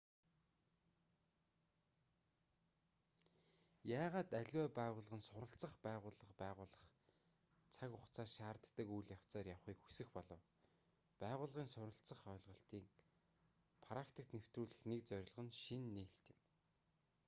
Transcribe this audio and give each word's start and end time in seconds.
яагаад 4.03 4.29
аливаа 4.41 4.69
байгууллага 4.79 5.17
нь 5.19 5.27
суралцах 5.29 5.71
байгууллага 5.85 6.33
байгуулах 6.43 6.83
цаг 7.73 7.89
хугацаа 7.95 8.27
шаарддаг 8.35 8.87
үйл 8.95 9.13
явцаар 9.17 9.45
явахыг 9.55 9.79
хүсэх 9.81 10.07
болов 10.15 10.41
байгууллагын 11.21 11.67
суралцах 11.73 12.19
ойлголтыг 12.33 12.85
практикт 13.87 14.33
нэвтрүүлэх 14.35 14.81
нэг 14.91 15.01
зорилго 15.09 15.41
нь 15.45 15.57
шинэ 15.63 15.89
нээлт 15.97 16.25
юм 16.33 16.39